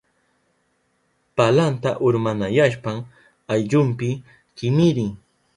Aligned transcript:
Palanta 1.35 1.89
urmanayashpan 2.07 2.97
ayllunpi 3.53 4.09
kimirin. 4.57 5.11